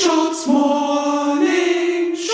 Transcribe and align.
Screenshot's 0.00 0.46
Morning 0.46 2.16
Show. 2.16 2.32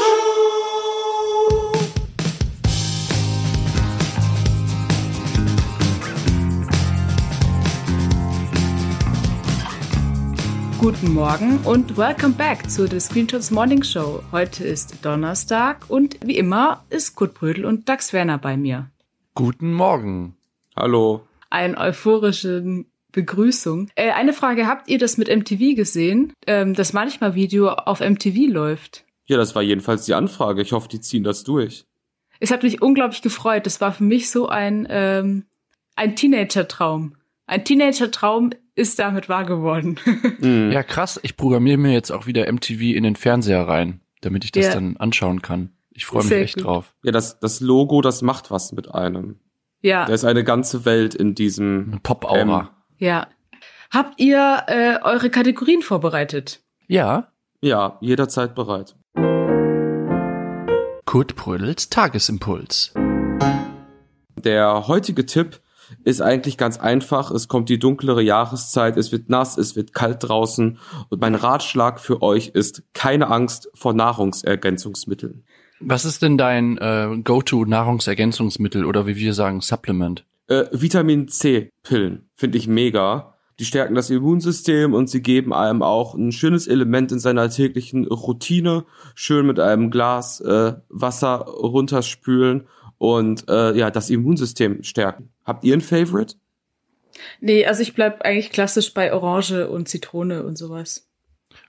Guten 10.79 11.13
Morgen 11.13 11.59
und 11.65 11.97
welcome 11.97 12.35
back 12.35 12.71
zu 12.71 12.87
The 12.87 13.01
Screenshots 13.01 13.51
Morning 13.51 13.83
Show. 13.83 14.23
Heute 14.31 14.63
ist 14.65 15.05
Donnerstag 15.05 15.87
und 15.89 16.19
wie 16.25 16.37
immer 16.37 16.85
ist 16.91 17.17
Kurt 17.17 17.35
Brödel 17.35 17.65
und 17.65 17.89
Dax 17.89 18.13
Werner 18.13 18.39
bei 18.39 18.57
mir. 18.57 18.91
Guten 19.35 19.73
Morgen. 19.73 20.37
Hallo. 20.77 21.27
Eine 21.51 21.77
euphorische 21.79 22.85
Begrüßung. 23.17 23.89
Äh, 23.97 24.13
eine 24.13 24.33
Frage, 24.33 24.67
habt 24.69 24.89
ihr 24.89 24.99
das 24.99 25.17
mit 25.19 25.29
MTV 25.29 25.75
gesehen? 25.75 26.33
Ähm, 26.47 26.75
das 26.75 26.93
manchmal 26.93 27.35
Video 27.35 27.71
auf 27.71 28.01
MTV 28.01 28.53
läuft. 28.53 29.05
Ja, 29.25 29.37
das 29.39 29.55
war 29.57 29.63
jedenfalls 29.63 30.05
die 30.05 30.15
Anfrage. 30.15 30.63
Ich 30.63 30.71
hoffe, 30.73 30.89
die 30.89 31.01
ziehen 31.01 31.25
das 31.25 31.43
durch. 31.43 31.85
Es 32.39 32.51
hat 32.53 32.63
mich 32.63 32.83
unglaublich 32.83 33.23
gefreut. 33.23 33.67
Das 33.67 33.81
war 33.81 33.93
für 33.93 34.05
mich 34.05 34.31
so 34.31 34.49
ein, 34.49 34.87
ähm, 34.91 35.47
ein 35.97 36.15
Teenager-Traum. 36.15 37.17
Ein 37.47 37.65
Teenager-Traum 37.65 38.51
ist 38.75 38.99
damit 38.99 39.29
wahr 39.29 39.45
geworden. 39.45 39.97
Mhm. 40.39 40.71
Ja, 40.71 40.83
krass. 40.83 41.19
Ich 41.23 41.37
programmiere 41.39 41.79
mir 41.79 41.93
jetzt 41.93 42.11
auch 42.13 42.27
wieder 42.27 42.51
MTV 42.53 42.81
in 42.95 43.03
den 43.05 43.17
Fernseher 43.17 43.67
rein, 43.67 44.01
damit 44.21 44.45
ich 44.45 44.53
das 44.53 44.67
Ja. 44.67 44.75
dann 44.75 44.99
anschauen 44.99 45.41
kann. 45.41 45.71
Ich 45.91 46.05
freue 46.05 46.23
mich 46.25 46.33
echt 46.33 46.55
gut. 46.57 46.65
drauf. 46.65 46.95
Ja, 47.03 47.11
das, 47.11 47.41
das 47.41 47.61
Logo, 47.61 48.03
das 48.03 48.21
macht 48.21 48.51
was 48.51 48.73
mit 48.73 48.95
einem. 48.95 49.41
ja, 49.81 50.05
Da 50.05 50.13
ist 50.13 50.25
eine 50.27 50.45
ganze 50.45 50.85
Welt 50.85 51.15
in 51.15 51.35
diesem. 51.35 52.01
Pop-Aura. 52.03 52.76
Ja. 52.99 53.29
Habt 53.91 54.21
ihr 54.21 54.65
äh, 54.67 54.99
eure 55.03 55.31
Kategorien 55.31 55.83
vorbereitet? 55.83 56.61
Ja. 56.89 57.29
Ja, 57.61 57.99
jederzeit 58.01 58.55
bereit. 58.55 58.97
Kurt 61.05 61.37
Brödels 61.37 61.89
Tagesimpuls. 61.89 62.93
Der 64.37 64.87
heutige 64.89 65.25
Tipp 65.25 65.61
ist 66.05 66.21
eigentlich 66.21 66.59
ganz 66.59 66.79
einfach. 66.79 67.31
Es 67.31 67.49
kommt 67.49 67.69
die 67.69 67.79
dunklere 67.79 68.23
Jahreszeit, 68.23 68.97
es 68.97 69.13
wird 69.13 69.29
nass, 69.29 69.57
es 69.57 69.77
wird 69.77 69.95
kalt 69.95 70.19
draußen. 70.21 70.79
Und 71.09 71.21
mein 71.21 71.35
Ratschlag 71.35 72.01
für 72.01 72.23
euch 72.23 72.49
ist 72.49 72.83
keine 72.93 73.29
Angst 73.29 73.71
vor 73.75 73.95
Nahrungsergänzungsmitteln. 73.95 75.45
Was 75.81 76.05
ist 76.05 76.23
denn 76.23 76.39
dein 76.39 76.79
äh, 76.79 77.17
Go-To-Nahrungsergänzungsmittel 77.23 78.85
oder 78.85 79.07
wie 79.07 79.17
wir 79.17 79.35
sagen, 79.35 79.61
Supplement? 79.61 80.25
Äh, 80.49 80.65
Vitamin 80.73 81.29
C-Pillen 81.29 82.29
finde 82.35 82.59
ich 82.59 82.69
mega. 82.69 83.35
Die 83.59 83.65
stärken 83.65 83.95
das 83.95 84.11
Immunsystem 84.11 84.93
und 84.93 85.09
sie 85.09 85.23
geben 85.23 85.55
einem 85.55 85.83
auch 85.83 86.15
ein 86.15 86.31
schönes 86.31 86.67
Element 86.67 87.11
in 87.11 87.19
seiner 87.19 87.49
täglichen 87.49 88.07
Routine. 88.07 88.85
Schön 89.15 89.47
mit 89.47 89.59
einem 89.59 89.91
Glas 89.91 90.41
äh, 90.41 90.75
Wasser 90.89 91.37
runterspülen 91.39 92.67
und 92.99 93.49
äh, 93.49 93.75
ja, 93.77 93.91
das 93.91 94.11
Immunsystem 94.11 94.83
stärken. 94.83 95.31
Habt 95.45 95.65
ihr 95.65 95.75
ein 95.75 95.81
Favorite? 95.81 96.37
Nee, 97.41 97.65
also 97.65 97.83
ich 97.83 97.95
bleib 97.95 98.23
eigentlich 98.23 98.51
klassisch 98.51 98.93
bei 98.93 99.13
Orange 99.13 99.69
und 99.69 99.89
Zitrone 99.89 100.43
und 100.43 100.59
sowas. 100.59 101.09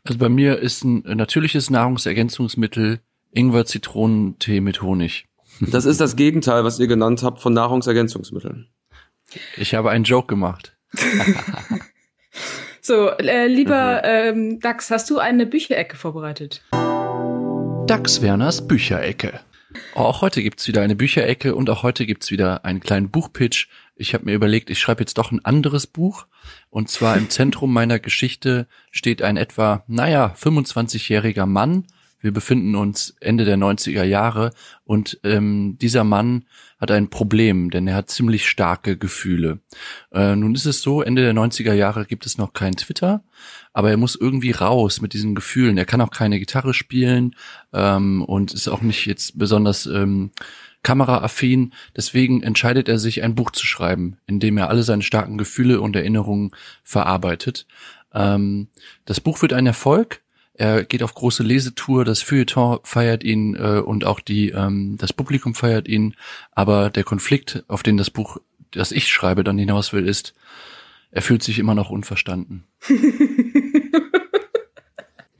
Also 0.03 0.19
bei 0.19 0.29
mir 0.29 0.59
ist 0.59 0.83
ein 0.83 1.03
natürliches 1.05 1.69
Nahrungsergänzungsmittel 1.69 2.99
Ingwer-Zitronentee 3.31 4.61
mit 4.61 4.81
Honig. 4.81 5.25
Das 5.59 5.85
ist 5.85 6.01
das 6.01 6.15
Gegenteil, 6.15 6.63
was 6.63 6.79
ihr 6.79 6.87
genannt 6.87 7.23
habt 7.23 7.41
von 7.41 7.53
Nahrungsergänzungsmitteln. 7.53 8.69
Ich 9.57 9.73
habe 9.75 9.89
einen 9.89 10.03
Joke 10.03 10.27
gemacht. 10.27 10.77
So, 12.87 13.09
äh, 13.09 13.47
lieber 13.47 14.01
ähm, 14.05 14.61
Dax, 14.61 14.91
hast 14.91 15.09
du 15.09 15.17
eine 15.17 15.45
Bücherecke 15.45 15.97
vorbereitet? 15.97 16.63
Dax 16.71 18.21
Werners 18.21 18.65
Bücherecke. 18.65 19.41
Auch 19.93 20.21
heute 20.21 20.41
gibt's 20.41 20.69
wieder 20.69 20.83
eine 20.83 20.95
Bücherecke 20.95 21.53
und 21.53 21.69
auch 21.69 21.83
heute 21.83 22.05
gibt's 22.05 22.31
wieder 22.31 22.63
einen 22.63 22.79
kleinen 22.79 23.09
Buchpitch. 23.09 23.67
Ich 23.97 24.13
habe 24.13 24.23
mir 24.23 24.35
überlegt, 24.35 24.69
ich 24.69 24.79
schreibe 24.79 25.01
jetzt 25.01 25.17
doch 25.17 25.33
ein 25.33 25.43
anderes 25.43 25.85
Buch. 25.85 26.27
Und 26.69 26.89
zwar 26.89 27.17
im 27.17 27.29
Zentrum 27.29 27.73
meiner 27.73 27.99
Geschichte 27.99 28.67
steht 28.89 29.21
ein 29.21 29.35
etwa, 29.35 29.83
naja, 29.87 30.33
25-jähriger 30.39 31.45
Mann. 31.45 31.87
Wir 32.19 32.31
befinden 32.31 32.75
uns 32.75 33.15
Ende 33.19 33.45
der 33.45 33.57
90er 33.57 34.03
Jahre 34.03 34.51
und 34.83 35.19
ähm, 35.23 35.77
dieser 35.79 36.03
Mann 36.03 36.45
hat 36.79 36.91
ein 36.91 37.09
Problem, 37.09 37.69
denn 37.69 37.87
er 37.87 37.95
hat 37.95 38.09
ziemlich 38.09 38.47
starke 38.47 38.97
Gefühle. 38.97 39.59
Äh, 40.11 40.35
nun 40.35 40.55
ist 40.55 40.65
es 40.65 40.81
so, 40.81 41.01
Ende 41.01 41.21
der 41.21 41.33
90er 41.33 41.73
Jahre 41.73 42.05
gibt 42.05 42.25
es 42.25 42.37
noch 42.37 42.53
kein 42.53 42.73
Twitter, 42.73 43.23
aber 43.73 43.91
er 43.91 43.97
muss 43.97 44.15
irgendwie 44.15 44.51
raus 44.51 45.01
mit 45.01 45.13
diesen 45.13 45.35
Gefühlen. 45.35 45.77
Er 45.77 45.85
kann 45.85 46.01
auch 46.01 46.11
keine 46.11 46.39
Gitarre 46.39 46.73
spielen 46.73 47.35
ähm, 47.73 48.23
und 48.23 48.53
ist 48.53 48.67
auch 48.67 48.81
nicht 48.81 49.05
jetzt 49.05 49.37
besonders 49.37 49.85
ähm, 49.85 50.31
kameraaffin. 50.83 51.73
Deswegen 51.95 52.43
entscheidet 52.43 52.89
er 52.89 52.97
sich, 52.97 53.23
ein 53.23 53.35
Buch 53.35 53.51
zu 53.51 53.65
schreiben, 53.65 54.17
in 54.25 54.39
dem 54.39 54.57
er 54.57 54.69
alle 54.69 54.83
seine 54.83 55.03
starken 55.03 55.37
Gefühle 55.37 55.81
und 55.81 55.95
Erinnerungen 55.95 56.51
verarbeitet. 56.83 57.67
Ähm, 58.13 58.69
das 59.05 59.19
Buch 59.19 59.41
wird 59.41 59.53
ein 59.53 59.67
Erfolg. 59.67 60.21
Er 60.59 60.83
geht 60.83 61.03
auf 61.03 61.13
große 61.13 61.43
Lesetour, 61.43 62.03
das 62.03 62.21
Feuilleton 62.23 62.79
feiert 62.83 63.23
ihn 63.23 63.55
äh, 63.55 63.79
und 63.79 64.05
auch 64.05 64.19
die 64.19 64.49
ähm, 64.49 64.97
das 64.99 65.13
Publikum 65.13 65.53
feiert 65.53 65.87
ihn. 65.87 66.15
Aber 66.51 66.89
der 66.89 67.03
Konflikt, 67.03 67.63
auf 67.67 67.83
den 67.83 67.95
das 67.97 68.09
Buch, 68.09 68.37
das 68.71 68.91
ich 68.91 69.07
schreibe, 69.07 69.43
dann 69.43 69.57
hinaus 69.59 69.93
will, 69.93 70.07
ist, 70.07 70.33
er 71.11 71.21
fühlt 71.21 71.43
sich 71.43 71.59
immer 71.59 71.75
noch 71.75 71.89
unverstanden. 71.91 72.63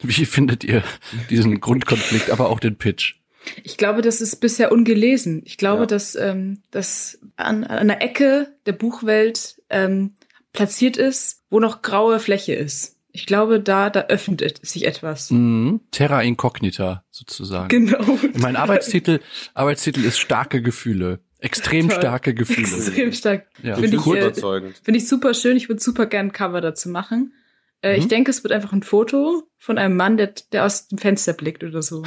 Wie 0.02 0.26
findet 0.26 0.64
ihr 0.64 0.84
diesen 1.30 1.60
Grundkonflikt, 1.60 2.30
aber 2.30 2.50
auch 2.50 2.60
den 2.60 2.76
Pitch? 2.76 3.16
Ich 3.64 3.78
glaube, 3.78 4.02
das 4.02 4.22
ist 4.22 4.38
bisher 4.38 4.72
ungelesen. 4.72 5.42
Ich 5.46 5.58
glaube, 5.58 5.82
Ja. 5.84 5.88
dass 5.88 6.16
ähm, 6.16 6.62
das 6.70 7.20
an, 7.38 7.64
an 7.64 7.78
einer 7.78 8.02
Ecke 8.02 8.54
der 8.66 8.74
Buchwelt 8.74 9.62
ähm, 9.70 10.14
platziert 10.54 10.98
ist, 10.98 11.42
wo 11.50 11.60
noch 11.60 11.82
graue 11.82 12.20
Fläche 12.20 12.54
ist. 12.54 12.97
Ich 13.18 13.26
glaube, 13.26 13.60
da, 13.60 13.90
da 13.90 14.02
öffnet 14.10 14.44
et- 14.44 14.64
sich 14.64 14.86
etwas. 14.86 15.32
Mhm. 15.32 15.82
Terra 15.90 16.22
incognita 16.22 17.04
sozusagen. 17.10 17.68
Genau. 17.70 18.20
Mein 18.38 18.56
Arbeitstitel, 18.56 19.22
Arbeitstitel 19.56 20.06
ist 20.06 20.20
starke 20.20 20.62
Gefühle. 20.62 21.20
Extrem 21.40 21.90
Toll. 21.90 21.98
starke 21.98 22.36
Gefühle. 22.36 22.68
Extrem 22.68 23.12
stark. 23.14 23.48
Ja. 23.64 23.74
Finde 23.76 23.98
ich, 23.98 24.04
Gut 24.04 24.18
äh, 24.18 24.22
überzeugend. 24.22 24.80
Finde 24.84 25.00
ich 25.00 25.08
super 25.08 25.34
schön. 25.34 25.58
Ich 25.58 25.68
würde 25.68 25.82
super 25.82 26.06
gern 26.06 26.28
ein 26.28 26.32
Cover 26.32 26.62
dazu 26.62 26.90
machen. 26.90 27.34
Äh, 27.82 27.98
Ich 27.98 28.04
Mhm. 28.06 28.10
denke, 28.10 28.30
es 28.30 28.44
wird 28.44 28.52
einfach 28.54 28.72
ein 28.74 28.84
Foto 28.84 29.44
von 29.58 29.80
einem 29.80 29.96
Mann, 29.96 30.18
der, 30.18 30.34
der 30.52 30.64
aus 30.66 30.88
dem 30.88 31.00
Fenster 31.00 31.34
blickt 31.34 31.64
oder 31.64 31.82
so. 31.82 32.04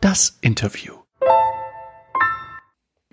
Das 0.00 0.36
Interview. 0.40 0.94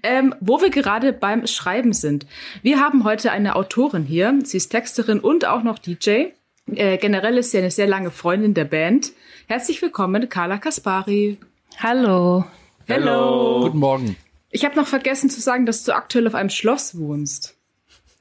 Ähm, 0.03 0.35
wo 0.39 0.61
wir 0.61 0.69
gerade 0.69 1.13
beim 1.13 1.45
Schreiben 1.47 1.93
sind. 1.93 2.25
Wir 2.61 2.79
haben 2.79 3.03
heute 3.03 3.31
eine 3.31 3.55
Autorin 3.55 4.03
hier. 4.03 4.37
Sie 4.43 4.57
ist 4.57 4.69
Texterin 4.69 5.19
und 5.19 5.45
auch 5.45 5.63
noch 5.63 5.79
DJ. 5.79 6.27
Äh, 6.67 6.97
generell 6.97 7.37
ist 7.37 7.51
sie 7.51 7.57
eine 7.57 7.71
sehr 7.71 7.87
lange 7.87 8.11
Freundin 8.11 8.53
der 8.53 8.65
Band. 8.65 9.11
Herzlich 9.47 9.81
willkommen, 9.81 10.29
Carla 10.29 10.57
Kaspari. 10.57 11.37
Hallo. 11.79 12.45
Hello. 12.87 13.61
Guten 13.63 13.79
Morgen. 13.79 14.15
Ich 14.51 14.65
habe 14.65 14.75
noch 14.75 14.87
vergessen 14.87 15.29
zu 15.29 15.41
sagen, 15.41 15.65
dass 15.65 15.83
du 15.83 15.93
aktuell 15.93 16.27
auf 16.27 16.35
einem 16.35 16.49
Schloss 16.49 16.97
wohnst. 16.97 17.55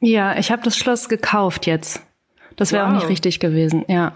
Ja, 0.00 0.38
ich 0.38 0.50
habe 0.50 0.62
das 0.62 0.76
Schloss 0.76 1.08
gekauft 1.08 1.66
jetzt. 1.66 2.02
Das 2.56 2.72
wäre 2.72 2.84
Wow. 2.84 2.90
auch 2.90 2.94
nicht 2.96 3.08
richtig 3.08 3.40
gewesen, 3.40 3.84
ja. 3.88 4.12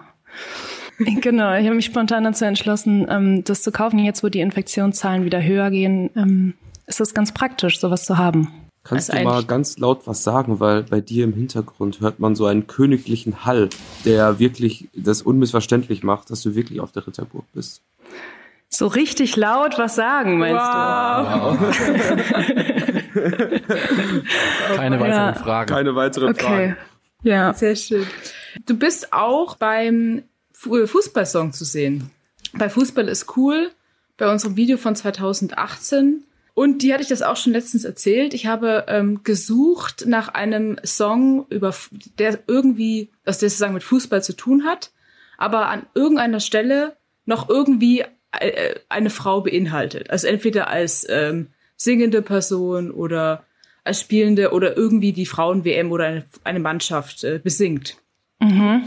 genau, 0.98 1.54
ich 1.54 1.64
habe 1.66 1.74
mich 1.76 1.86
spontan 1.86 2.24
dazu 2.24 2.44
entschlossen, 2.44 3.06
ähm, 3.08 3.44
das 3.44 3.62
zu 3.62 3.72
kaufen. 3.72 3.98
Jetzt, 3.98 4.22
wo 4.22 4.28
die 4.28 4.40
Infektionszahlen 4.40 5.24
wieder 5.24 5.42
höher 5.42 5.70
gehen, 5.70 6.10
ähm, 6.16 6.54
ist 6.86 7.00
es 7.00 7.14
ganz 7.14 7.32
praktisch, 7.32 7.80
sowas 7.80 8.04
zu 8.04 8.18
haben. 8.18 8.48
Kannst 8.84 9.10
Also 9.12 9.22
du 9.22 9.28
mal 9.30 9.44
ganz 9.44 9.78
laut 9.78 10.02
was 10.06 10.24
sagen, 10.24 10.58
weil 10.58 10.82
bei 10.82 11.00
dir 11.00 11.22
im 11.24 11.32
Hintergrund 11.34 12.00
hört 12.00 12.18
man 12.18 12.34
so 12.34 12.46
einen 12.46 12.66
königlichen 12.66 13.44
Hall, 13.44 13.68
der 14.04 14.40
wirklich 14.40 14.88
das 14.94 15.22
unmissverständlich 15.22 16.02
macht, 16.02 16.30
dass 16.30 16.42
du 16.42 16.56
wirklich 16.56 16.80
auf 16.80 16.90
der 16.90 17.06
Ritterburg 17.06 17.44
bist. 17.52 17.82
So 18.68 18.88
richtig 18.88 19.36
laut 19.36 19.78
was 19.78 19.94
sagen, 19.94 20.38
meinst 20.38 20.58
Keine 24.74 25.00
weiteren 25.00 25.10
Ja. 25.10 25.34
Fragen. 25.34 25.74
Keine 25.74 25.94
weiteren 25.94 26.26
du? 26.28 26.32
Okay. 26.32 26.44
Fragen. 26.44 26.76
Ja. 27.22 27.54
Sehr 27.54 27.76
schön. 27.76 28.06
Du 28.66 28.76
bist 28.76 29.12
auch 29.12 29.56
beim 29.56 30.22
Fu- 30.52 30.86
Fußballsong 30.86 31.52
zu 31.52 31.64
sehen. 31.64 32.10
Bei 32.54 32.68
Fußball 32.68 33.08
ist 33.08 33.36
cool, 33.36 33.70
bei 34.16 34.30
unserem 34.30 34.56
Video 34.56 34.76
von 34.76 34.94
2018. 34.96 36.24
Und 36.54 36.82
die 36.82 36.92
hatte 36.92 37.02
ich 37.02 37.08
das 37.08 37.22
auch 37.22 37.36
schon 37.36 37.52
letztens 37.52 37.84
erzählt. 37.84 38.34
Ich 38.34 38.46
habe 38.46 38.84
ähm, 38.88 39.22
gesucht 39.24 40.04
nach 40.06 40.28
einem 40.28 40.78
Song, 40.84 41.46
über, 41.48 41.74
der 42.18 42.40
irgendwie, 42.46 43.10
was 43.24 43.38
der 43.38 43.48
sozusagen 43.48 43.74
mit 43.74 43.82
Fußball 43.82 44.22
zu 44.22 44.34
tun 44.34 44.64
hat, 44.64 44.92
aber 45.38 45.68
an 45.68 45.86
irgendeiner 45.94 46.40
Stelle 46.40 46.96
noch 47.24 47.48
irgendwie 47.48 48.04
äh, 48.32 48.74
eine 48.88 49.10
Frau 49.10 49.40
beinhaltet. 49.40 50.10
Also 50.10 50.26
entweder 50.26 50.68
als 50.68 51.06
ähm, 51.08 51.48
singende 51.76 52.20
Person 52.20 52.90
oder 52.90 53.44
als 53.84 54.00
Spielende 54.00 54.52
oder 54.52 54.76
irgendwie 54.76 55.12
die 55.12 55.26
Frauen-WM 55.26 55.90
oder 55.90 56.04
eine, 56.04 56.24
eine 56.44 56.60
Mannschaft 56.60 57.24
äh, 57.24 57.40
besingt. 57.42 57.96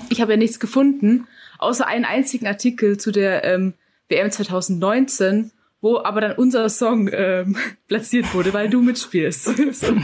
Ich 0.09 0.21
habe 0.21 0.33
ja 0.33 0.37
nichts 0.37 0.59
gefunden, 0.59 1.27
außer 1.59 1.87
einen 1.87 2.05
einzigen 2.05 2.47
Artikel 2.47 2.97
zu 2.97 3.11
der 3.11 3.43
ähm, 3.43 3.73
WM 4.09 4.29
2019, 4.29 5.51
wo 5.85 5.99
aber 5.99 6.19
dann 6.19 6.31
unser 6.31 6.67
Song 6.67 7.11
ähm, 7.13 7.55
platziert 7.87 8.33
wurde, 8.33 8.53
weil 8.53 8.69
du 8.69 8.81
mitspielst. 8.81 9.43
so. 9.71 9.95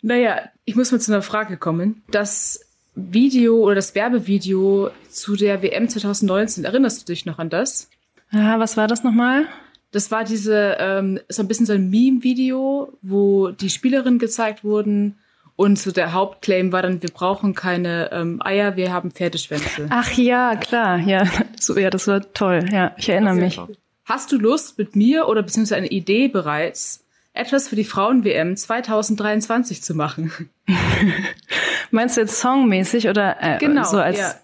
Naja, 0.00 0.48
ich 0.64 0.76
muss 0.76 0.90
mal 0.90 0.98
zu 0.98 1.12
einer 1.12 1.20
Frage 1.20 1.58
kommen. 1.58 2.02
Das 2.10 2.64
Video 2.94 3.58
oder 3.58 3.74
das 3.74 3.94
Werbevideo 3.94 4.90
zu 5.10 5.36
der 5.36 5.62
WM 5.62 5.90
2019, 5.90 6.64
erinnerst 6.64 7.02
du 7.02 7.12
dich 7.12 7.26
noch 7.26 7.38
an 7.38 7.50
das? 7.50 7.90
Ja, 8.32 8.58
was 8.58 8.78
war 8.78 8.88
das 8.88 9.04
nochmal? 9.04 9.46
Das 9.92 10.10
war 10.10 10.24
diese, 10.24 10.76
ähm, 10.78 11.20
so 11.28 11.42
ein 11.42 11.48
bisschen 11.48 11.66
so 11.66 11.74
ein 11.74 11.90
Meme-Video, 11.90 12.96
wo 13.02 13.50
die 13.50 13.68
Spielerinnen 13.68 14.18
gezeigt 14.18 14.64
wurden 14.64 15.18
und 15.60 15.78
so 15.78 15.92
der 15.92 16.14
Hauptclaim 16.14 16.72
war 16.72 16.80
dann, 16.80 17.02
wir 17.02 17.10
brauchen 17.10 17.54
keine 17.54 18.10
ähm, 18.12 18.40
Eier, 18.42 18.76
wir 18.76 18.94
haben 18.94 19.10
Pferdeschwänze. 19.10 19.88
Ach 19.90 20.10
ja, 20.12 20.56
klar, 20.56 20.98
ja, 21.00 21.26
so, 21.60 21.78
ja, 21.78 21.90
das 21.90 22.06
war 22.06 22.32
toll. 22.32 22.64
Ja, 22.72 22.94
ich 22.96 23.10
erinnere 23.10 23.34
mich. 23.34 23.60
Hast 24.06 24.32
du 24.32 24.38
Lust 24.38 24.78
mit 24.78 24.96
mir 24.96 25.28
oder 25.28 25.42
beziehungsweise 25.42 25.76
eine 25.76 25.88
Idee 25.88 26.28
bereits, 26.28 27.04
etwas 27.34 27.68
für 27.68 27.76
die 27.76 27.84
Frauen-WM 27.84 28.56
2023 28.56 29.82
zu 29.82 29.94
machen? 29.94 30.32
Meinst 31.90 32.16
du 32.16 32.22
jetzt 32.22 32.40
songmäßig 32.40 33.10
oder 33.10 33.36
äh, 33.40 33.58
Genau, 33.58 33.84
so 33.84 33.98
als 33.98 34.18
ja. 34.18 34.34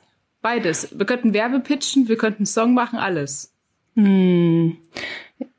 Beides. 0.42 0.90
Wir 0.98 1.06
könnten 1.06 1.32
Werbe 1.32 1.60
pitchen, 1.60 2.08
wir 2.08 2.18
könnten 2.18 2.44
Song 2.44 2.74
machen, 2.74 2.98
alles. 2.98 3.54
Hm. 3.94 4.76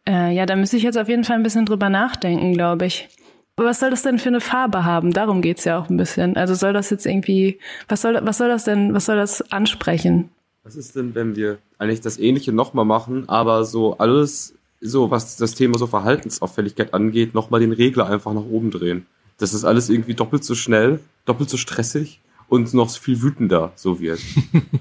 Äh, 0.08 0.36
ja, 0.36 0.46
da 0.46 0.56
müsste 0.56 0.78
ich 0.78 0.84
jetzt 0.84 1.00
auf 1.00 1.10
jeden 1.10 1.24
Fall 1.24 1.38
ein 1.38 1.44
bisschen 1.44 1.66
drüber 1.66 1.90
nachdenken, 1.90 2.54
glaube 2.54 2.86
ich. 2.86 3.10
Aber 3.58 3.70
was 3.70 3.80
soll 3.80 3.90
das 3.90 4.04
denn 4.04 4.20
für 4.20 4.30
eine 4.30 4.40
Farbe 4.40 4.86
haben? 4.86 5.12
Darum 5.12 5.42
geht's 5.42 5.66
ja 5.66 5.80
auch 5.80 5.90
ein 5.90 5.98
bisschen. 5.98 6.38
Also 6.38 6.54
soll 6.54 6.74
das 6.74 6.92
jetzt 6.92 7.08
irgendwie, 7.08 7.58
was 7.88 8.04
soll, 8.04 8.20
was 8.22 8.38
soll 8.38 8.50
das 8.50 8.66
denn, 8.66 8.94
was 8.94 9.06
soll 9.06 9.16
das 9.16 9.52
ansprechen? 9.52 10.30
Was 10.64 10.76
ist 10.76 10.96
denn, 10.96 11.16
wenn 11.16 11.36
wir 11.36 11.58
eigentlich 11.80 12.02
das 12.02 12.20
Ähnliche 12.20 12.52
nochmal 12.54 12.86
machen, 12.86 13.28
aber 13.28 13.66
so 13.66 13.98
alles, 13.98 14.54
so 14.80 15.10
was 15.10 15.38
das 15.38 15.56
Thema 15.56 15.80
so 15.80 15.88
Verhaltensauffälligkeit 15.88 16.94
angeht, 16.94 17.34
nochmal 17.34 17.60
den 17.60 17.72
Regler 17.72 18.08
einfach 18.08 18.32
nach 18.34 18.46
oben 18.46 18.70
drehen? 18.70 19.08
Dass 19.40 19.54
das 19.54 19.66
alles 19.66 19.90
irgendwie 19.90 20.14
doppelt 20.14 20.44
so 20.44 20.54
schnell, 20.54 21.00
doppelt 21.26 21.50
so 21.50 21.58
stressig 21.58 22.20
und 22.50 22.72
noch 22.76 22.92
viel 22.92 23.24
wütender 23.24 23.72
so 23.76 24.00
wird. 24.00 24.20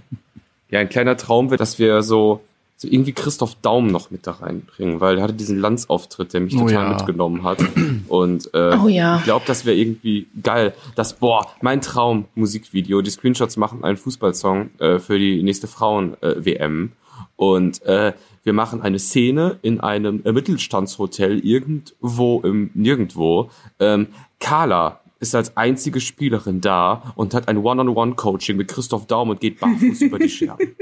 ja, 0.70 0.80
ein 0.80 0.90
kleiner 0.90 1.16
Traum 1.16 1.48
wird, 1.48 1.62
dass 1.62 1.78
wir 1.78 2.02
so, 2.02 2.42
so 2.76 2.88
irgendwie 2.88 3.12
Christoph 3.12 3.56
Daum 3.62 3.86
noch 3.86 4.10
mit 4.10 4.26
da 4.26 4.32
reinbringen, 4.32 5.00
weil 5.00 5.16
er 5.16 5.24
hatte 5.24 5.32
diesen 5.32 5.58
Lanzauftritt, 5.58 6.34
der 6.34 6.40
mich 6.40 6.54
Oh 6.56 6.60
total 6.60 6.72
ja. 6.72 6.88
mitgenommen 6.90 7.42
hat. 7.42 7.58
Und 8.08 8.52
äh, 8.54 8.76
Oh 8.76 8.88
ja. 8.88 9.16
ich 9.16 9.24
glaube, 9.24 9.44
das 9.46 9.64
wäre 9.64 9.76
irgendwie 9.76 10.26
geil. 10.42 10.74
Das, 10.94 11.14
boah, 11.14 11.46
mein 11.62 11.80
Traum, 11.80 12.26
Musikvideo. 12.34 13.00
Die 13.00 13.10
Screenshots 13.10 13.56
machen 13.56 13.82
einen 13.82 13.96
Fußballsong 13.96 14.70
äh, 14.78 14.98
für 14.98 15.18
die 15.18 15.42
nächste 15.42 15.66
Frauen-WM. 15.68 16.92
Und 17.36 17.82
äh, 17.82 18.12
wir 18.44 18.52
machen 18.52 18.82
eine 18.82 18.98
Szene 18.98 19.58
in 19.62 19.80
einem 19.80 20.22
äh, 20.24 20.32
Mittelstandshotel 20.32 21.40
irgendwo 21.40 22.40
im 22.42 22.70
Nirgendwo. 22.74 23.50
Ähm, 23.80 24.08
Carla 24.38 25.00
ist 25.18 25.34
als 25.34 25.56
einzige 25.56 26.00
Spielerin 26.00 26.60
da 26.60 27.14
und 27.16 27.32
hat 27.32 27.48
ein 27.48 27.56
One-on-One-Coaching 27.56 28.56
mit 28.56 28.68
Christoph 28.68 29.06
Daum 29.06 29.30
und 29.30 29.40
geht 29.40 29.60
barfuß 29.60 30.00
über 30.02 30.18
die 30.18 30.28
Scherben. 30.28 30.76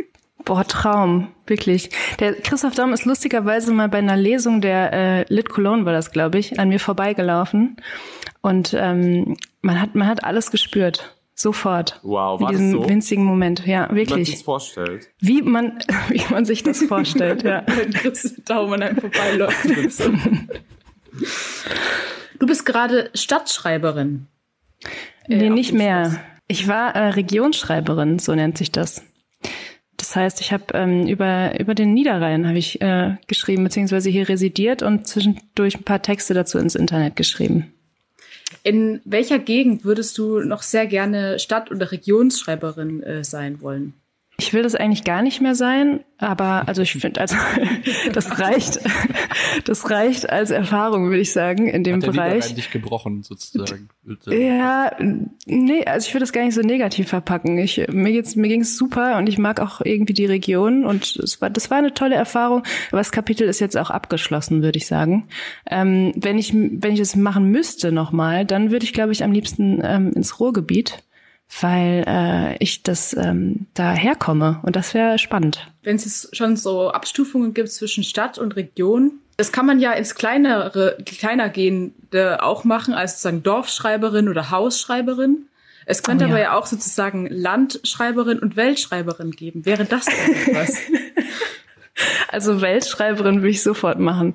Boah, 0.45 0.65
Traum, 0.65 1.29
wirklich. 1.47 1.91
Der 2.21 2.35
Christoph 2.35 2.75
Daum 2.75 2.93
ist 2.93 3.05
lustigerweise 3.07 3.73
mal 3.73 3.89
bei 3.89 3.99
einer 3.99 4.17
Lesung 4.17 4.61
der 4.61 4.93
äh, 4.93 5.25
Lit 5.33 5.49
Cologne 5.49 5.85
war 5.87 5.93
das, 5.93 6.11
glaube 6.13 6.39
ich, 6.39 6.59
an 6.59 6.69
mir 6.69 6.79
vorbeigelaufen. 6.81 7.77
Und 8.43 8.75
ähm, 8.79 9.37
man 9.63 9.81
hat 9.81 9.95
man 9.95 10.07
hat 10.07 10.23
alles 10.25 10.51
gespürt. 10.51 11.17
Sofort. 11.37 11.99
Wow, 12.05 12.39
In 12.39 12.45
war 12.47 12.53
das 12.53 12.61
diesem 12.61 12.73
so? 12.83 12.89
winzigen 12.89 13.25
Moment. 13.25 13.67
Ja, 13.67 13.89
Wie 13.91 14.05
man 14.05 14.19
sich's 14.19 14.29
wirklich. 14.31 14.45
vorstellt. 14.45 15.09
Wie 15.19 15.43
man, 15.43 15.79
wie 16.09 16.23
man 16.31 16.45
sich 16.45 16.63
das 16.63 16.83
vorstellt, 16.83 17.43
ja. 17.43 17.65
Wenn 17.67 17.93
Chris 17.93 18.35
Daumen 18.45 18.83
einem 18.83 18.99
vorbeiläuft. 18.99 19.65
du 22.39 22.47
bist 22.47 22.67
gerade 22.67 23.11
Stadtschreiberin. 23.15 24.27
Nee, 25.27 25.47
Äh, 25.47 25.51
nicht 25.51 25.73
mehr. 25.73 26.21
Ich 26.47 26.69
war 26.69 26.95
äh, 26.95 27.09
Regionsschreiberin, 27.09 28.19
so 28.19 28.35
nennt 28.35 28.59
sich 28.59 28.71
das. 28.71 29.03
Das 30.05 30.17
heißt, 30.17 30.43
ich 30.43 30.53
habe 30.53 30.65
ähm, 30.75 31.07
über 31.07 31.59
über 31.59 31.75
den 31.75 31.95
Niederrhein 31.95 32.47
habe 32.47 32.59
ich 32.59 32.79
äh, 32.83 33.17
geschrieben, 33.27 33.65
beziehungsweise 33.65 34.11
hier 34.11 34.29
residiert 34.29 34.83
und 34.83 35.07
zwischendurch 35.07 35.77
ein 35.79 35.83
paar 35.83 36.03
Texte 36.03 36.35
dazu 36.35 36.59
ins 36.59 36.75
Internet 36.75 37.17
geschrieben. 37.17 37.73
In 38.63 39.01
welcher 39.07 39.39
Gegend 39.39 39.83
würdest 39.87 40.19
du 40.19 40.41
noch 40.41 40.61
sehr 40.61 40.87
gerne 40.87 41.39
Stadt- 41.39 41.71
oder 41.71 41.91
Regionsschreiberin 41.91 43.03
äh, 43.03 43.25
sein 43.25 43.63
wollen? 43.63 43.95
Ich 44.37 44.53
will 44.53 44.63
das 44.65 44.75
eigentlich 44.75 45.05
gar 45.05 45.23
nicht 45.23 45.41
mehr 45.41 45.55
sein, 45.55 46.01
aber 46.19 46.67
also 46.67 46.83
ich 46.83 46.93
finde, 46.93 47.21
also 47.21 47.37
das 48.13 48.41
reicht, 48.41 48.81
das 49.65 49.91
reicht 49.91 50.29
als 50.29 50.51
Erfahrung, 50.51 51.09
würde 51.09 51.21
ich 51.21 51.33
sagen, 51.33 51.69
in 51.69 51.85
dem 51.85 51.97
Hat 51.97 52.03
der 52.03 52.11
Bereich. 52.11 52.53
Dich 52.55 52.73
gebrochen, 52.73 53.23
sozusagen. 53.23 53.89
Ja, 54.27 54.91
nee, 55.47 55.85
also 55.85 56.09
ich 56.09 56.15
würde 56.15 56.25
das 56.25 56.33
gar 56.33 56.45
nicht 56.45 56.55
so 56.55 56.63
negativ 56.63 57.09
verpacken. 57.09 57.59
Ich, 57.59 57.87
mir 57.89 58.11
geht's, 58.11 58.35
mir 58.35 58.49
ging's 58.49 58.77
super 58.77 59.19
und 59.19 59.29
ich 59.29 59.39
mag 59.39 59.61
auch 59.61 59.81
irgendwie 59.83 60.15
die 60.15 60.27
Region 60.27 60.85
und 60.85 61.15
es 61.17 61.41
war, 61.41 61.49
das 61.49 61.71
war 61.71 61.79
eine 61.79 61.95
tolle 61.95 62.17
Erfahrung. 62.17 62.65
Aber 62.89 62.99
das 62.99 63.13
Kapitel 63.13 63.47
ist 63.47 63.61
jetzt 63.61 63.77
auch 63.77 63.91
abgeschlossen, 63.91 64.65
würde 64.65 64.79
ich 64.79 64.89
sagen. 64.89 65.29
Ähm, 65.71 66.13
wenn 66.17 66.39
ich, 66.39 66.53
wenn 66.53 66.93
ich 66.93 67.01
es 67.01 67.15
machen 67.15 67.53
müsste 67.53 67.93
nochmal, 67.93 68.45
dann 68.45 68.73
würde 68.73 68.85
ich, 68.85 68.93
glaube 68.93 69.13
ich, 69.13 69.23
am 69.23 69.31
liebsten 69.31 69.81
ähm, 69.85 70.13
ins 70.13 70.41
Ruhrgebiet, 70.41 71.04
weil 71.61 72.05
äh, 72.07 72.57
ich 72.59 72.83
das 72.83 73.15
ähm, 73.15 73.67
da 73.75 73.93
herkomme 73.93 74.61
und 74.63 74.77
das 74.77 74.95
wäre 74.95 75.19
spannend. 75.19 75.67
Wenn 75.83 75.97
es 75.97 76.05
jetzt 76.05 76.37
schon 76.37 76.57
so 76.57 76.91
Abstufungen 76.91 77.55
gibt 77.55 77.71
zwischen 77.71 78.05
Stadt 78.05 78.39
und 78.39 78.57
Region, 78.57 79.13
das 79.37 79.53
kann 79.53 79.67
man 79.67 79.81
ja 79.81 79.93
ins 79.93 80.15
kleinere, 80.15 80.97
kleiner 81.05 81.49
gehende 81.49 82.43
auch 82.43 82.65
machen, 82.65 82.95
als 82.95 83.13
sozusagen 83.13 83.43
Dorfschreiberin 83.43 84.29
oder 84.29 84.51
Hausschreiberin. 84.51 85.47
Es 85.87 86.03
könnte 86.03 86.25
Oh 86.25 86.29
ja. 86.29 86.35
aber 86.35 86.43
ja 86.43 86.57
auch 86.57 86.67
sozusagen 86.67 87.27
Landschreiberin 87.27 88.39
und 88.39 88.57
Weltschreiberin 88.57 89.33
geben. 89.33 89.67
Wäre 89.67 89.85
das 89.85 90.07
denn 90.07 90.35
etwas? 90.35 90.77
Also 92.29 92.61
Weltschreiberin 92.61 93.37
würde 93.37 93.51
ich 93.51 93.63
sofort 93.63 94.01
machen. 94.01 94.35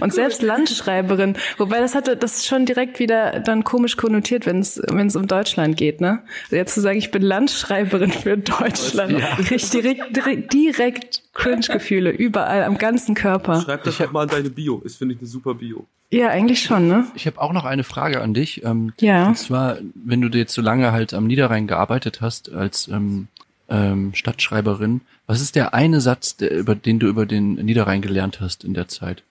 Und 0.00 0.12
selbst 0.12 0.42
Landschreiberin, 0.42 1.36
wobei 1.56 1.80
das 1.80 1.94
hatte, 1.94 2.16
das 2.16 2.38
ist 2.38 2.46
schon 2.46 2.66
direkt 2.66 2.98
wieder 2.98 3.40
dann 3.40 3.64
komisch 3.64 3.96
konnotiert, 3.96 4.46
wenn 4.46 4.60
es 4.60 4.80
wenn 4.88 5.06
es 5.06 5.16
um 5.16 5.26
Deutschland 5.26 5.76
geht, 5.76 6.00
ne? 6.00 6.22
Also 6.44 6.56
jetzt 6.56 6.74
zu 6.74 6.80
sagen, 6.80 6.98
ich 6.98 7.10
bin 7.10 7.22
Landschreiberin 7.22 8.12
für 8.12 8.36
Deutschland, 8.38 9.18
krieg 9.36 9.52
ich 9.52 9.70
direkt, 9.70 10.16
direkt, 10.16 10.52
direkt 10.52 11.22
Cringe-Gefühle 11.34 12.10
überall 12.10 12.64
am 12.64 12.78
ganzen 12.78 13.14
Körper. 13.14 13.60
Schreib 13.60 13.84
das 13.84 13.98
doch 13.98 14.12
mal 14.12 14.24
in 14.24 14.30
deine 14.30 14.50
Bio. 14.50 14.78
Ist, 14.84 14.96
finde 14.96 15.14
ich, 15.14 15.20
eine 15.20 15.28
super 15.28 15.54
Bio. 15.54 15.86
Ja, 16.10 16.28
eigentlich 16.28 16.62
schon, 16.62 16.88
ne? 16.88 17.06
Ich 17.14 17.26
habe 17.26 17.40
auch 17.40 17.52
noch 17.52 17.64
eine 17.64 17.84
Frage 17.84 18.22
an 18.22 18.32
dich. 18.32 18.64
Ähm, 18.64 18.92
Ja. 18.98 19.28
Und 19.28 19.38
zwar, 19.38 19.76
wenn 19.94 20.20
du 20.22 20.28
jetzt 20.36 20.54
so 20.54 20.62
lange 20.62 20.92
halt 20.92 21.12
am 21.12 21.26
Niederrhein 21.26 21.66
gearbeitet 21.66 22.20
hast 22.20 22.50
als 22.52 22.88
ähm, 22.88 23.28
ähm, 23.68 24.14
Stadtschreiberin, 24.14 25.02
was 25.26 25.42
ist 25.42 25.54
der 25.54 25.74
eine 25.74 26.00
Satz, 26.00 26.36
der, 26.36 26.50
über 26.52 26.74
den 26.74 26.98
du 26.98 27.06
über 27.06 27.26
den 27.26 27.54
Niederrhein 27.56 28.00
gelernt 28.00 28.40
hast 28.40 28.64
in 28.64 28.72
der 28.72 28.88
Zeit? 28.88 29.22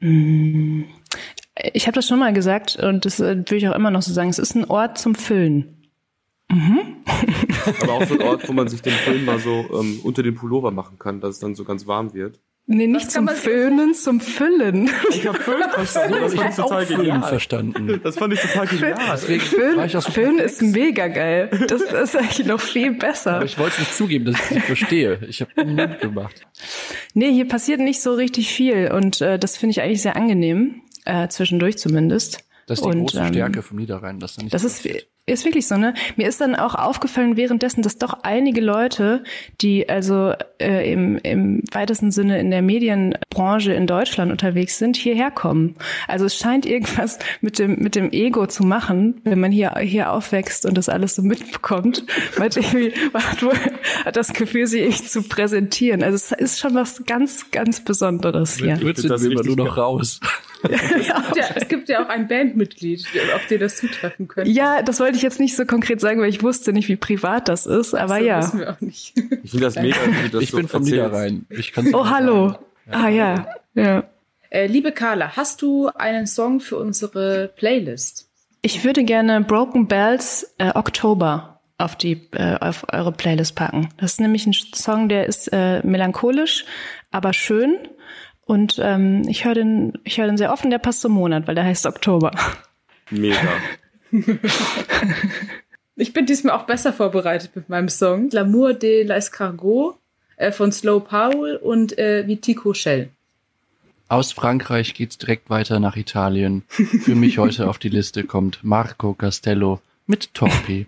Ich 0.00 1.86
habe 1.86 1.94
das 1.94 2.06
schon 2.06 2.18
mal 2.18 2.32
gesagt 2.32 2.76
und 2.76 3.04
das 3.04 3.20
äh, 3.20 3.36
würde 3.36 3.56
ich 3.56 3.68
auch 3.68 3.74
immer 3.74 3.90
noch 3.90 4.02
so 4.02 4.12
sagen. 4.12 4.28
Es 4.30 4.38
ist 4.38 4.54
ein 4.54 4.64
Ort 4.66 4.98
zum 4.98 5.14
Füllen. 5.14 5.74
Aber 6.50 7.92
auch 7.92 8.06
so 8.06 8.14
ein 8.14 8.22
Ort, 8.22 8.48
wo 8.48 8.52
man 8.52 8.68
sich 8.68 8.80
den 8.80 8.94
Film 8.94 9.24
mal 9.26 9.38
so 9.38 9.66
ähm, 9.78 10.00
unter 10.02 10.22
den 10.22 10.34
Pullover 10.34 10.70
machen 10.70 10.98
kann, 10.98 11.20
dass 11.20 11.34
es 11.34 11.40
dann 11.40 11.54
so 11.54 11.64
ganz 11.64 11.86
warm 11.86 12.14
wird. 12.14 12.40
Nee, 12.70 12.86
nicht 12.86 13.10
zum 13.10 13.26
Föhnen, 13.28 13.94
zum 13.94 14.20
Füllen. 14.20 14.90
Ich 15.08 15.26
habe 15.26 15.38
Film 15.38 15.62
verstanden. 15.70 16.20
Das 16.20 16.34
fand 16.34 16.34
ich 16.34 16.54
total 16.54 16.86
Film 16.86 17.22
verstanden. 17.22 18.00
Das 18.02 18.18
fand 18.18 18.34
ich 18.34 18.40
total 18.40 18.66
genial. 18.66 18.98
Deswegen 19.12 19.40
Föhn, 19.40 20.02
Föhn 20.02 20.38
ist 20.38 20.60
mega 20.60 21.08
geil. 21.08 21.48
Das, 21.66 21.86
das 21.86 22.14
ist 22.14 22.16
eigentlich 22.16 22.46
noch 22.46 22.60
viel 22.60 22.92
besser. 22.92 23.36
Aber 23.36 23.46
ich 23.46 23.58
wollte 23.58 23.72
es 23.72 23.78
nicht 23.78 23.94
zugeben, 23.94 24.26
dass 24.26 24.34
ich 24.34 24.42
es 24.42 24.50
nicht 24.50 24.66
verstehe. 24.66 25.18
Ich 25.28 25.40
habe 25.40 25.50
einen 25.56 25.76
Mund 25.76 25.98
gemacht. 26.00 26.46
Nee, 27.18 27.32
hier 27.32 27.48
passiert 27.48 27.80
nicht 27.80 28.00
so 28.00 28.14
richtig 28.14 28.52
viel 28.52 28.92
und 28.92 29.20
äh, 29.20 29.40
das 29.40 29.56
finde 29.56 29.72
ich 29.72 29.80
eigentlich 29.80 30.02
sehr 30.02 30.14
angenehm, 30.14 30.82
äh, 31.04 31.26
zwischendurch 31.26 31.76
zumindest. 31.76 32.44
Das 32.68 32.78
ist 32.78 32.84
die 32.84 32.90
und, 32.90 33.00
große 33.00 33.18
ähm, 33.18 33.28
Stärke 33.32 33.62
vom 33.62 33.78
Niederrhein, 33.78 34.20
dass 34.20 34.36
da 34.36 34.42
nicht 34.44 34.54
Das 34.54 34.62
ist, 34.62 34.86
ist 35.32 35.44
wirklich 35.44 35.66
so, 35.66 35.76
ne? 35.76 35.94
Mir 36.16 36.28
ist 36.28 36.40
dann 36.40 36.54
auch 36.54 36.74
aufgefallen 36.74 37.36
währenddessen, 37.36 37.82
dass 37.82 37.98
doch 37.98 38.18
einige 38.22 38.60
Leute, 38.60 39.24
die 39.60 39.88
also 39.88 40.32
äh, 40.58 40.92
im, 40.92 41.18
im 41.18 41.62
weitesten 41.72 42.10
Sinne 42.10 42.38
in 42.40 42.50
der 42.50 42.62
Medienbranche 42.62 43.72
in 43.72 43.86
Deutschland 43.86 44.30
unterwegs 44.30 44.78
sind, 44.78 44.96
hierher 44.96 45.30
kommen. 45.30 45.76
Also 46.06 46.26
es 46.26 46.36
scheint 46.36 46.66
irgendwas 46.66 47.18
mit 47.40 47.58
dem, 47.58 47.76
mit 47.78 47.94
dem 47.94 48.10
Ego 48.12 48.46
zu 48.46 48.64
machen, 48.64 49.20
wenn 49.24 49.40
man 49.40 49.52
hier, 49.52 49.74
hier 49.80 50.12
aufwächst 50.12 50.66
und 50.66 50.76
das 50.76 50.88
alles 50.88 51.14
so 51.14 51.22
mitbekommt. 51.22 52.04
Man 52.36 52.46
hat 52.46 52.56
irgendwie, 52.56 52.92
man 53.12 53.22
hat, 53.22 53.42
wohl, 53.42 53.54
hat 54.04 54.16
das 54.16 54.32
Gefühl, 54.32 54.66
sich 54.66 54.82
irgendwie 54.82 55.04
zu 55.04 55.22
präsentieren. 55.22 56.02
Also 56.02 56.16
es 56.16 56.32
ist 56.32 56.58
schon 56.58 56.74
was 56.74 57.04
ganz, 57.06 57.50
ganz 57.50 57.80
Besonderes 57.80 58.56
hier. 58.56 58.76
Find 58.76 59.10
das 59.10 59.22
immer 59.22 59.42
nur 59.42 59.56
noch 59.56 59.76
geil. 60.62 60.74
raus. 61.10 61.36
Ja, 61.36 61.44
es 61.54 61.68
gibt 61.68 61.88
ja 61.88 62.04
auch 62.04 62.08
ein 62.08 62.28
Bandmitglied, 62.28 63.06
auf 63.34 63.46
den 63.46 63.60
das 63.60 63.76
zutreffen 63.76 64.28
könnte. 64.28 64.50
Ja, 64.50 64.82
das 64.82 65.00
wollte 65.00 65.16
ich 65.16 65.22
jetzt 65.22 65.40
nicht 65.40 65.56
so 65.56 65.64
konkret 65.64 66.00
sagen, 66.00 66.20
weil 66.20 66.28
ich 66.30 66.42
wusste 66.42 66.72
nicht, 66.72 66.88
wie 66.88 66.96
privat 66.96 67.48
das 67.48 67.66
ist, 67.66 67.94
aber 67.94 68.18
so 68.18 68.24
ja. 68.24 68.38
wissen 68.38 68.60
wir 68.60 68.70
auch 68.72 68.80
nicht. 68.80 69.12
Ich 69.42 69.50
finde 69.50 69.66
das 69.66 69.76
mega, 69.76 69.96
wie 70.22 70.28
das 70.30 70.42
Ich 70.42 70.50
so 70.50 70.56
bin 70.56 70.68
vom. 70.68 70.82
Niederrhein. 70.82 71.46
Ich 71.50 71.72
kann's 71.72 71.92
Oh, 71.94 72.02
nicht 72.02 72.10
hallo. 72.10 72.48
sagen. 72.50 72.64
Ah 72.90 73.08
ja. 73.08 73.46
Ja. 73.74 74.04
Äh, 74.50 74.66
liebe 74.66 74.92
Carla, 74.92 75.36
hast 75.36 75.60
du 75.62 75.88
einen 75.88 76.26
Song 76.26 76.60
für 76.60 76.76
unsere 76.78 77.52
Playlist? 77.56 78.28
Ich 78.62 78.82
würde 78.84 79.04
gerne 79.04 79.42
Broken 79.42 79.86
Bells 79.86 80.54
äh, 80.58 80.70
Oktober 80.74 81.60
auf 81.76 81.94
die 81.96 82.28
äh, 82.32 82.56
auf 82.58 82.84
eure 82.92 83.12
Playlist 83.12 83.54
packen. 83.54 83.90
Das 83.98 84.12
ist 84.12 84.20
nämlich 84.20 84.46
ein 84.46 84.52
Song, 84.74 85.08
der 85.08 85.26
ist 85.26 85.48
äh, 85.52 85.80
melancholisch, 85.86 86.64
aber 87.12 87.32
schön. 87.32 87.76
Und 88.48 88.80
ähm, 88.82 89.28
ich 89.28 89.44
höre 89.44 89.52
den, 89.52 89.92
ich 90.04 90.18
höre 90.18 90.26
den 90.26 90.38
sehr 90.38 90.52
offen. 90.52 90.70
Der 90.70 90.78
passt 90.78 91.02
zum 91.02 91.12
Monat, 91.12 91.46
weil 91.46 91.54
der 91.54 91.64
heißt 91.64 91.84
Oktober. 91.84 92.32
Mega. 93.10 93.36
Ich 96.00 96.12
bin 96.12 96.26
diesmal 96.26 96.54
auch 96.54 96.62
besser 96.62 96.92
vorbereitet 96.92 97.56
mit 97.56 97.68
meinem 97.68 97.88
Song. 97.88 98.28
L'amour 98.30 98.72
de 98.72 99.02
l'escargot 99.02 99.96
äh, 100.36 100.52
von 100.52 100.70
Slow 100.70 101.00
Paul 101.00 101.56
und 101.60 101.98
äh, 101.98 102.24
Vitico 102.24 102.72
Shell. 102.72 103.08
Aus 104.06 104.30
Frankreich 104.30 104.94
geht's 104.94 105.18
direkt 105.18 105.50
weiter 105.50 105.80
nach 105.80 105.96
Italien. 105.96 106.62
Für 106.68 107.16
mich 107.16 107.38
heute 107.38 107.68
auf 107.68 107.78
die 107.78 107.88
Liste 107.88 108.22
kommt 108.22 108.60
Marco 108.62 109.12
Castello 109.12 109.80
mit 110.06 110.32
Torpi. 110.34 110.86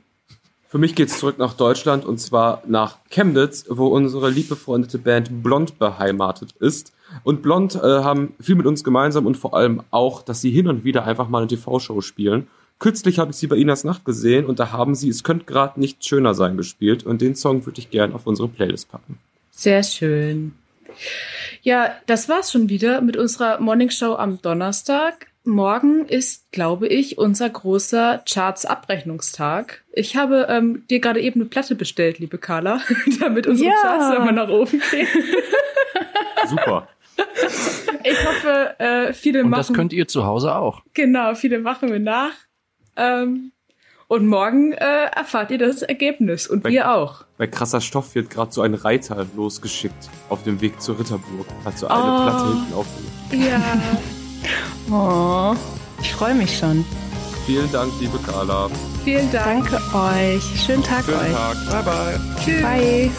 Für 0.69 0.79
mich 0.79 0.95
geht's 0.95 1.19
zurück 1.19 1.39
nach 1.39 1.55
Deutschland 1.55 2.05
und 2.05 2.19
zwar 2.19 2.63
nach 2.69 2.99
Chemnitz, 3.11 3.65
wo 3.69 3.89
unsere 3.89 4.31
lieb 4.31 4.49
befreundete 4.49 4.99
Band 4.99 5.43
Blond 5.43 5.81
beheimatet 5.81 6.53
ist. 6.61 6.93
Und 7.25 7.43
Blond 7.43 7.75
äh, 7.75 7.79
haben 7.81 8.35
viel 8.41 8.55
mit 8.55 8.67
uns 8.67 8.85
gemeinsam 8.85 9.27
und 9.27 9.37
vor 9.37 9.55
allem 9.55 9.83
auch, 9.91 10.23
dass 10.23 10.41
sie 10.41 10.51
hin 10.51 10.69
und 10.69 10.85
wieder 10.85 11.05
einfach 11.05 11.29
mal 11.29 11.39
eine 11.39 11.49
TV-Show 11.49 12.01
spielen. 12.01 12.47
Kürzlich 12.79 13.19
habe 13.19 13.31
ich 13.33 13.37
sie 13.37 13.47
bei 13.47 13.57
Inas 13.57 13.85
Nacht 13.85 14.05
gesehen 14.05 14.47
und 14.47 14.59
da 14.59 14.73
haben 14.73 14.95
sie 14.95 15.09
Es 15.11 15.23
könnte 15.23 15.45
gerade 15.45 15.79
nicht 15.79 16.05
schöner 16.05 16.35
sein 16.35 16.57
gespielt 16.57 17.05
und 17.05 17.21
den 17.21 17.35
Song 17.35 17.67
würde 17.67 17.79
ich 17.79 17.91
gern 17.91 18.15
auf 18.15 18.27
unsere 18.27 18.49
Playlist 18.49 18.91
packen. 18.91 19.19
Sehr 19.51 19.83
schön. 19.83 20.53
Ja, 21.63 21.95
das 22.07 22.29
war's 22.29 22.51
schon 22.51 22.69
wieder 22.69 23.01
mit 23.03 23.17
unserer 23.17 23.61
Morningshow 23.61 24.15
am 24.17 24.41
Donnerstag. 24.41 25.27
Morgen 25.45 26.05
ist, 26.07 26.51
glaube 26.53 26.87
ich, 26.89 27.17
unser 27.19 27.49
großer 27.49 28.23
Charts-Abrechnungstag. 28.29 29.83
Ich 29.93 30.17
habe 30.17 30.47
ähm, 30.49 30.85
dir 30.91 31.01
gerade 31.01 31.21
eben 31.21 31.41
eine 31.41 31.49
Platte 31.49 31.75
bestellt, 31.75 32.19
liebe 32.19 32.39
Carla, 32.39 32.81
damit 33.21 33.47
unsere 33.47 33.71
Ja. 33.71 33.77
Charts 33.83 34.17
immer 34.17 34.33
nach 34.33 34.49
oben 34.49 34.81
gehen. 34.91 35.07
Super. 36.47 36.89
Ich 38.05 38.27
hoffe, 38.27 38.75
äh, 38.79 39.13
viele 39.13 39.43
Und 39.45 39.51
machen 39.51 39.61
das 39.61 39.73
könnt 39.73 39.93
ihr 39.93 40.09
zu 40.09 40.25
Hause 40.25 40.55
auch. 40.57 40.83
genau, 40.95 41.35
viele 41.35 41.59
machen 41.61 41.91
wir 41.93 41.99
nach. 42.01 42.33
Ähm, 42.97 43.53
und 44.09 44.27
morgen 44.27 44.73
äh, 44.73 45.05
erfahrt 45.15 45.51
ihr 45.53 45.59
das 45.59 45.83
Ergebnis 45.83 46.47
und 46.49 46.63
Bei- 46.65 46.71
wir 46.71 46.91
auch. 46.93 47.25
Bei 47.39 47.47
krasser 47.47 47.81
Stoff 47.81 48.15
wird 48.15 48.29
gerade 48.31 48.51
so 48.53 48.63
ein 48.63 48.75
Reiter 48.75 49.27
losgeschickt 49.37 50.09
auf 50.29 50.43
dem 50.43 50.61
Weg 50.61 50.81
zur 50.83 50.99
Ritterburg. 50.99 51.47
Hat 51.65 51.79
so 51.79 51.87
eine 51.87 52.03
Oh. 52.03 52.23
Platte 52.23 52.47
hinten 52.55 52.75
auf. 52.75 52.87
Ja. 53.33 53.61
Oh, 54.91 55.55
ich 56.01 56.13
freue 56.15 56.35
mich 56.35 56.59
schon. 56.59 56.85
Vielen 57.47 57.71
Dank, 57.71 57.93
liebe 58.01 58.19
Carla. 58.27 58.69
Vielen 59.05 59.31
Dank. 59.31 59.71
Danke 59.71 59.77
euch. 59.97 60.43
Schönen 60.65 60.83
Tag 60.83 61.05
Schönen 61.05 61.21
euch. 61.21 61.33
Tag. 61.33 61.57
Bye 61.71 61.83
bye. 61.85 62.21
Tschüss. 62.43 62.63
Bye. 62.63 63.11